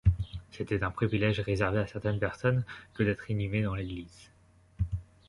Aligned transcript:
C'était 0.49 0.81
un 0.81 0.89
privilège 0.89 1.41
réservé 1.41 1.77
à 1.77 1.85
certaines 1.85 2.17
personnes 2.17 2.63
que 2.95 3.03
d'être 3.03 3.29
inhumées 3.29 3.61
dans 3.61 3.75
l'église. 3.75 4.31